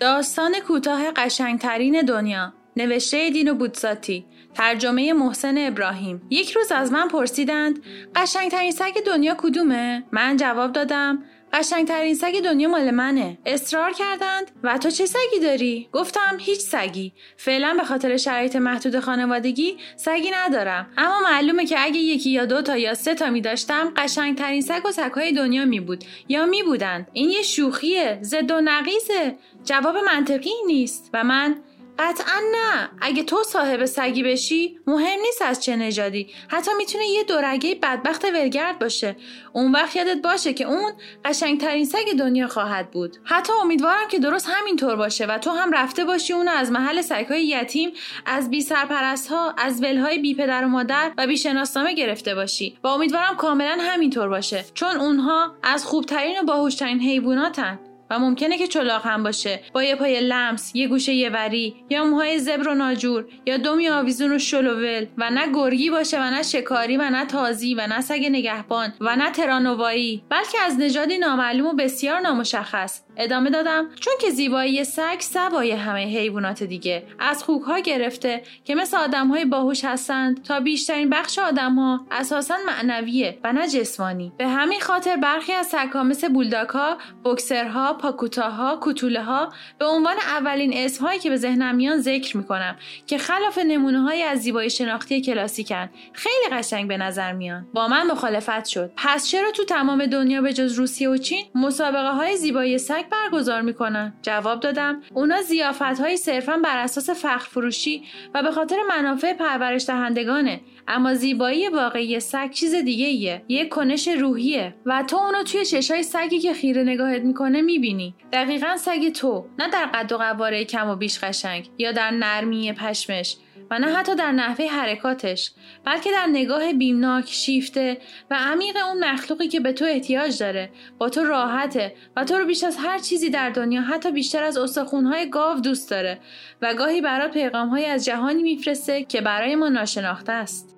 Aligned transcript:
داستان 0.00 0.54
کوتاه 0.66 1.12
قشنگترین 1.12 2.00
دنیا 2.00 2.52
نوشته 2.76 3.30
دین 3.30 3.48
و 3.48 3.54
بودساتی 3.54 4.24
ترجمه 4.54 5.12
محسن 5.12 5.54
ابراهیم. 5.58 6.22
یک 6.30 6.50
روز 6.50 6.72
از 6.72 6.92
من 6.92 7.08
پرسیدند 7.08 7.82
قشنگترین 8.16 8.70
سگ 8.70 8.94
دنیا 9.06 9.34
کدومه؟ 9.38 10.04
من 10.12 10.36
جواب 10.36 10.72
دادم 10.72 11.22
قشنگترین 11.52 12.14
سگ 12.14 12.40
دنیا 12.44 12.68
مال 12.68 12.90
منه. 12.90 13.38
اصرار 13.46 13.92
کردند. 13.92 14.50
و 14.62 14.78
تو 14.78 14.90
چه 14.90 15.06
سگی 15.06 15.40
داری؟ 15.42 15.88
گفتم 15.92 16.36
هیچ 16.38 16.60
سگی. 16.60 17.12
فعلا 17.36 17.74
به 17.78 17.84
خاطر 17.84 18.16
شرایط 18.16 18.56
محدود 18.56 19.00
خانوادگی 19.00 19.76
سگی 19.96 20.30
ندارم. 20.30 20.86
اما 20.96 21.20
معلومه 21.20 21.66
که 21.66 21.80
اگه 21.80 21.98
یکی 21.98 22.30
یا 22.30 22.44
دو 22.44 22.62
تا 22.62 22.76
یا 22.76 22.94
سه 22.94 23.14
تا 23.14 23.30
می 23.30 23.40
داشتم 23.40 23.92
قشنگترین 23.96 24.60
سگ 24.60 24.86
و 24.86 24.92
سگهای 24.92 25.32
دنیا 25.32 25.64
می 25.64 25.80
بود. 25.80 26.04
یا 26.28 26.46
می 26.46 26.62
بودند 26.62 27.08
این 27.12 27.30
یه 27.30 27.42
شوخیه. 27.42 28.18
زد 28.22 28.50
و 28.50 28.60
نقیزه 28.60 29.36
جواب 29.64 29.96
منطقی 29.96 30.54
نیست. 30.66 31.10
و 31.12 31.24
من 31.24 31.56
قطعا 31.98 32.40
نه. 32.52 32.88
اگه 33.00 33.22
تو 33.22 33.42
صاحب 33.42 33.84
سگی 33.84 34.22
بشی 34.22 34.78
مهم 34.86 35.20
نیست 35.20 35.42
از 35.42 35.64
چه 35.64 35.76
نژادی. 35.76 36.28
حتی 36.48 36.70
می‌تونه 36.78 37.06
یه 37.06 37.24
دورگه 37.24 37.74
بدبخت 37.74 38.24
ولگرد 38.24 38.78
باشه. 38.78 39.16
اون 39.52 39.72
وقت 39.72 39.96
یادت 39.96 40.22
باشه 40.22 40.52
که 40.52 40.64
اون 40.64 40.92
قشنگترین 41.24 41.84
سگ 41.84 42.12
دنیا 42.18 42.48
خواهد 42.48 42.90
بود. 42.90 43.16
حتی 43.24 43.52
امیدوارم 43.62 44.08
که 44.08 44.18
درست 44.18 44.48
همینطور 44.50 44.96
باشه 44.96 45.26
و 45.26 45.38
تو 45.38 45.50
هم 45.50 45.72
رفته 45.72 46.04
باشی 46.04 46.32
اونو 46.32 46.50
از 46.50 46.70
محل 46.70 47.00
سگهای 47.00 47.46
یتیم 47.46 47.90
از 48.26 48.50
بی 48.50 48.60
سرپرست 48.60 49.28
ها 49.28 49.54
از 49.58 49.82
ولهای 49.82 50.18
بی 50.18 50.34
پدر 50.34 50.64
و 50.64 50.68
مادر 50.68 51.12
و 51.18 51.26
بی 51.26 51.36
شناسنامه 51.36 51.94
گرفته 51.94 52.34
باشی. 52.34 52.78
و 52.84 52.88
امیدوارم 52.88 53.36
کاملا 53.36 53.78
همینطور 53.80 54.28
باشه. 54.28 54.64
چون 54.74 54.96
اونها 54.96 55.54
از 55.62 55.84
خوبترین 55.84 56.40
و 56.40 56.42
باهوشترین 56.42 57.00
حیواناتن. 57.00 57.78
و 58.10 58.18
ممکنه 58.18 58.58
که 58.58 58.66
چلاق 58.66 59.06
هم 59.06 59.22
باشه. 59.22 59.60
با 59.72 59.82
یه 59.82 59.94
پای 59.94 60.20
لمس 60.20 60.70
یه 60.74 60.88
گوشه 60.88 61.12
یه 61.12 61.30
وری 61.30 61.74
یا 61.90 62.04
موهای 62.04 62.38
زبر 62.38 62.68
و 62.68 62.74
ناجور 62.74 63.24
یا 63.46 63.56
دومی 63.56 63.88
آویزون 63.88 64.32
و 64.32 64.38
شلوول 64.38 65.06
و 65.18 65.30
نه 65.30 65.52
گرگی 65.54 65.90
باشه 65.90 66.20
و 66.20 66.30
نه 66.30 66.42
شکاری 66.42 66.96
و 66.96 67.10
نه 67.10 67.26
تازی 67.26 67.74
و 67.74 67.86
نه 67.86 68.00
سگ 68.00 68.26
نگهبان 68.30 68.94
و 69.00 69.16
نه 69.16 69.30
ترانوایی. 69.30 70.22
بلکه 70.28 70.60
از 70.60 70.78
نژادی 70.78 71.18
نامعلوم 71.18 71.66
و 71.66 71.72
بسیار 71.72 72.20
نامشخص. 72.20 73.00
ادامه 73.16 73.50
دادم 73.50 73.88
چون 74.00 74.14
که 74.20 74.30
زیبایی 74.30 74.84
سگ 74.84 75.20
سوای 75.20 75.70
همه 75.70 76.04
حیوانات 76.04 76.62
دیگه. 76.62 77.02
از 77.18 77.44
خوکها 77.44 77.78
گرفته 77.78 78.42
که 78.64 78.74
مثل 78.74 78.96
آدمهای 78.96 79.44
باهوش 79.44 79.84
هستند 79.84 80.42
تا 80.42 80.60
بیشترین 80.60 81.10
بخش 81.10 81.38
آدمها 81.38 82.06
اساسا 82.10 82.54
معنویه 82.66 83.38
و 83.44 83.52
نه 83.52 83.68
جسمانی. 83.68 84.32
به 84.38 84.48
همین 84.48 84.80
خاطر 84.80 85.16
برخی 85.16 85.52
از 85.52 85.66
سگها 85.66 86.02
مثل 86.02 86.28
بولداکها 86.28 86.98
بکسرها 87.24 87.97
پاکوتاها 87.98 88.76
کوتوله 88.76 89.22
ها 89.22 89.52
به 89.78 89.84
عنوان 89.84 90.16
اولین 90.16 90.72
اسمهایی 90.76 91.18
که 91.20 91.30
به 91.30 91.36
ذهنم 91.36 91.74
میان 91.74 92.00
ذکر 92.00 92.36
می‌کنم 92.36 92.76
که 93.06 93.18
خلاف 93.18 93.58
نمونه 93.58 94.00
های 94.00 94.22
از 94.22 94.38
زیبایی 94.38 94.70
شناختی 94.70 95.20
کلاسیکن. 95.20 95.90
خیلی 96.12 96.48
قشنگ 96.52 96.88
به 96.88 96.96
نظر 96.96 97.32
میان. 97.32 97.66
با 97.74 97.88
من 97.88 98.06
مخالفت 98.06 98.64
شد. 98.64 98.92
پس 98.96 99.28
چرا 99.28 99.50
تو 99.50 99.64
تمام 99.64 100.06
دنیا 100.06 100.42
به 100.42 100.52
جز 100.52 100.72
روسیه 100.72 101.08
و 101.08 101.16
چین 101.16 101.44
مسابقه 101.54 102.10
های 102.10 102.36
زیبایی 102.36 102.78
سگ 102.78 103.04
برگزار 103.10 103.60
می‌کنن؟ 103.60 104.14
جواب 104.22 104.60
دادم. 104.60 105.02
اونا 105.14 105.42
زیافت 105.42 105.82
های 105.82 106.16
صرفا 106.16 106.56
بر 106.64 106.78
اساس 106.78 107.10
فخر 107.10 107.48
فروشی 107.50 108.02
و 108.34 108.42
به 108.42 108.50
خاطر 108.50 108.76
منافع 108.88 109.32
پرورش 109.32 109.86
دهندگانه 109.86 110.60
اما 110.88 111.14
زیبایی 111.14 111.68
واقعی 111.68 112.20
سگ 112.20 112.50
چیز 112.50 112.74
دیگه 112.74 113.06
ایه 113.06 113.42
یه 113.48 113.68
کنش 113.68 114.08
روحیه. 114.08 114.74
و 114.86 115.04
تو 115.08 115.16
اونو 115.16 115.42
توی 115.42 115.64
چشای 115.64 116.02
سگی 116.02 116.38
که 116.38 116.54
خیره 116.54 116.82
نگاهت 116.82 117.22
می‌کنه 117.22 117.62
می‌بینی. 117.62 117.87
دقیقا 118.32 118.76
سگ 118.76 119.12
تو 119.12 119.46
نه 119.58 119.68
در 119.70 119.86
قد 119.86 120.12
و 120.12 120.18
قواره 120.18 120.64
کم 120.64 120.88
و 120.88 120.96
بیش 120.96 121.18
قشنگ 121.18 121.70
یا 121.78 121.92
در 121.92 122.10
نرمی 122.10 122.72
پشمش 122.72 123.36
و 123.70 123.78
نه 123.78 123.96
حتی 123.96 124.14
در 124.14 124.32
نحوه 124.32 124.66
حرکاتش 124.66 125.52
بلکه 125.84 126.10
در 126.10 126.26
نگاه 126.26 126.72
بیمناک 126.72 127.28
شیفته 127.28 127.98
و 128.30 128.34
عمیق 128.34 128.76
اون 128.86 129.04
مخلوقی 129.04 129.48
که 129.48 129.60
به 129.60 129.72
تو 129.72 129.84
احتیاج 129.84 130.38
داره. 130.38 130.70
با 130.98 131.08
تو 131.08 131.24
راحته 131.24 131.94
و 132.16 132.24
تو 132.24 132.34
رو 132.34 132.46
بیش 132.46 132.64
از 132.64 132.76
هر 132.76 132.98
چیزی 132.98 133.30
در 133.30 133.50
دنیا 133.50 133.82
حتی 133.82 134.12
بیشتر 134.12 134.42
از 134.42 134.56
استخونهای 134.56 135.30
گاو 135.30 135.60
دوست 135.60 135.90
داره 135.90 136.18
و 136.62 136.74
گاهی 136.74 137.00
برای 137.00 137.28
پیغامهایی 137.28 137.84
از 137.84 138.04
جهانی 138.04 138.42
میفرسته 138.42 139.04
که 139.04 139.20
برای 139.20 139.54
ما 139.54 139.68
ناشناخته 139.68 140.32
است. 140.32 140.77